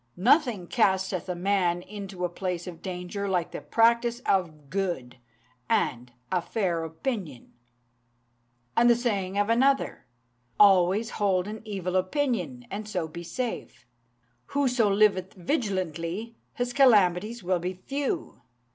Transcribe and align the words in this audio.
Nothing 0.17 0.65
casteth 0.65 1.29
a 1.29 1.35
man 1.35 1.83
into 1.83 2.25
a 2.25 2.29
place 2.29 2.65
of 2.65 2.81
danger 2.81 3.29
like 3.29 3.51
the 3.51 3.61
practice 3.61 4.19
of 4.21 4.71
good, 4.71 5.17
and 5.69 6.11
a 6.31 6.41
fair 6.41 6.83
opinion!' 6.83 7.53
"And 8.75 8.89
the 8.89 8.95
saying 8.95 9.37
of 9.37 9.47
another 9.47 10.07
"'Always 10.59 11.11
hold 11.11 11.47
an 11.47 11.61
evil 11.65 11.95
opinion, 11.95 12.65
and 12.71 12.89
so 12.89 13.07
be 13.07 13.21
safe. 13.21 13.85
Whoso 14.47 14.89
liveth 14.89 15.35
vigilantly, 15.35 16.35
his 16.55 16.73
calamities 16.73 17.43
will 17.43 17.59
be 17.59 17.75
few. 17.75 18.41